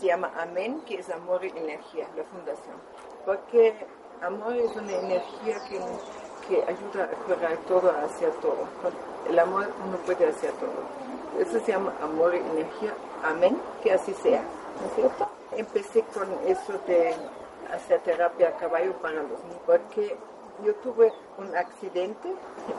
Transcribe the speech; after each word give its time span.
Se 0.00 0.06
llama 0.06 0.30
Amén, 0.36 0.82
que 0.86 0.96
es 0.96 1.10
amor 1.10 1.44
y 1.44 1.48
energía, 1.48 2.08
la 2.16 2.24
fundación. 2.24 2.76
Porque 3.24 3.74
amor 4.22 4.54
es 4.54 4.74
una 4.76 4.92
energía 4.92 5.56
que, 5.68 5.80
que 6.48 6.62
ayuda 6.62 7.04
a 7.04 7.24
curar 7.24 7.56
todo 7.68 7.90
hacia 7.90 8.30
todo. 8.40 8.66
El 9.28 9.38
amor 9.38 9.68
uno 9.84 9.96
puede 9.98 10.26
hacer 10.26 10.52
todo. 10.52 11.40
Eso 11.40 11.60
se 11.60 11.72
llama 11.72 11.92
amor 12.02 12.34
y 12.34 12.38
energía. 12.38 12.94
Amén, 13.24 13.60
que 13.82 13.92
así 13.92 14.14
sea. 14.14 14.42
¿No 14.80 14.86
es 14.86 14.94
cierto? 14.94 15.28
Empecé 15.56 16.02
con 16.14 16.28
eso 16.46 16.78
de 16.86 17.14
hacer 17.72 18.00
terapia 18.00 18.48
a 18.48 18.56
caballo 18.56 18.92
para 18.94 19.22
los 19.22 19.42
niños, 19.44 19.60
porque 19.66 20.16
yo 20.64 20.74
tuve 20.76 21.12
un 21.38 21.54
accidente 21.56 22.32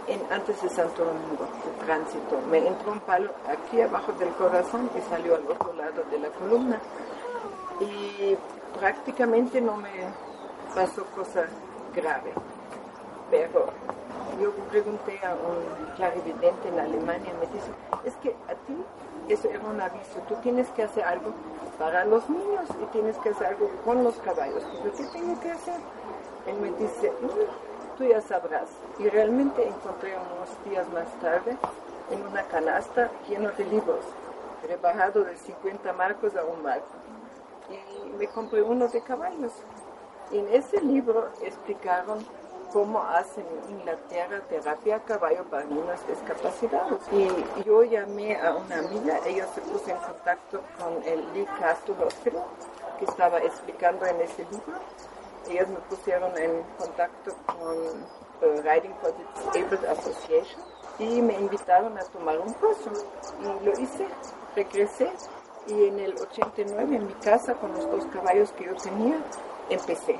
en, 0.08 0.22
antes 0.32 0.62
de 0.62 0.70
Santo 0.70 1.06
Domingo, 1.06 1.48
de 1.66 1.86
tránsito. 1.86 2.40
Me 2.50 2.66
entró 2.68 2.92
un 2.92 3.00
palo 3.02 3.32
aquí 3.48 3.82
abajo 3.82 4.12
del 4.14 4.30
corazón 4.34 4.90
y 4.98 5.02
salió 5.10 5.36
al 5.36 5.44
otro 5.50 5.74
lado 5.74 6.04
de 6.12 6.20
la 6.20 6.30
columna. 6.30 6.80
Y 7.80 8.36
prácticamente 8.78 9.62
no 9.62 9.78
me 9.78 9.90
pasó 10.76 11.06
cosa 11.16 11.46
grave. 11.96 12.34
Pero 13.32 13.68
yo 14.42 14.52
pregunté 14.70 15.20
a 15.26 15.34
un 15.34 15.86
clarividente 15.96 16.68
en 16.68 16.80
Alemania, 16.80 17.34
me 17.40 17.48
dice, 17.48 17.72
es 18.04 18.16
que 18.18 18.30
a 18.48 18.56
ti 18.66 18.84
eso 19.28 19.48
era 19.50 19.60
un 19.66 19.80
aviso, 19.80 20.20
tú 20.28 20.36
tienes 20.42 20.68
que 20.70 20.84
hacer 20.84 21.04
algo 21.04 21.32
para 21.78 22.04
los 22.06 22.28
niños 22.30 22.66
y 22.82 22.86
tienes 22.88 23.18
que 23.18 23.30
hacer 23.30 23.48
algo 23.48 23.70
con 23.86 24.04
los 24.04 24.16
caballos. 24.18 24.64
¿qué 24.98 25.04
tengo 25.14 25.40
que 25.40 25.52
hacer? 25.52 25.80
Él 26.48 26.56
me 26.60 26.72
dice, 26.72 27.12
"Mm, 27.22 27.69
tú 28.00 28.06
ya 28.06 28.22
sabrás. 28.22 28.70
Y 28.98 29.10
realmente 29.10 29.68
encontré 29.68 30.16
unos 30.16 30.50
días 30.66 30.88
más 30.90 31.08
tarde 31.22 31.58
en 32.10 32.26
una 32.26 32.44
canasta 32.44 33.12
lleno 33.28 33.52
de 33.52 33.66
libros, 33.66 34.06
rebajado 34.68 35.26
de 35.26 35.36
50 35.36 35.94
marcos 35.94 36.36
a 36.36 36.44
un 36.46 36.64
marco. 36.64 36.88
Y 37.70 38.18
me 38.18 38.28
compré 38.28 38.64
uno 38.64 38.88
de 38.88 39.02
caballos. 39.02 39.52
En 40.32 40.48
ese 40.54 40.82
libro 40.82 41.28
explicaron 41.42 42.26
cómo 42.72 43.02
hacen 43.02 43.46
en 43.68 43.80
Inglaterra 43.80 44.40
terapia 44.48 44.98
a 44.98 45.00
caballo 45.00 45.44
para 45.46 45.66
niños 45.66 46.00
discapacitados. 46.08 47.02
Y 47.12 47.64
yo 47.64 47.84
llamé 47.84 48.40
a 48.40 48.56
una 48.56 48.80
amiga, 48.80 49.20
ella 49.26 49.46
se 49.54 49.62
puso 49.62 49.90
en 49.90 49.98
contacto 49.98 50.62
con 50.80 51.04
el 51.04 51.34
Lee 51.34 51.48
Castle 51.60 51.96
Hospital, 52.06 52.44
que 52.98 53.06
estaba 53.06 53.40
explicando 53.40 54.06
en 54.06 54.22
ese 54.22 54.44
libro. 54.46 54.80
Ellos 55.50 55.68
me 55.70 55.80
pusieron 55.90 56.38
en 56.38 56.64
contacto 56.78 57.36
con 57.48 57.76
eh, 58.42 58.62
Riding 58.62 58.94
for 59.02 59.14
Disabled 59.52 59.84
Association 59.86 60.62
y 61.00 61.22
me 61.22 61.34
invitaron 61.34 61.98
a 61.98 62.04
tomar 62.04 62.38
un 62.40 62.54
curso. 62.54 62.92
Y 63.42 63.66
lo 63.66 63.72
hice, 63.80 64.06
regresé 64.56 65.12
y 65.68 65.86
en 65.86 66.00
el 66.00 66.14
89 66.20 66.96
en 66.96 67.08
mi 67.08 67.14
casa 67.14 67.56
con 67.56 67.72
los 67.74 67.90
dos 67.90 68.06
caballos 68.14 68.52
que 68.52 68.66
yo 68.66 68.76
tenía, 68.76 69.20
empecé. 69.70 70.20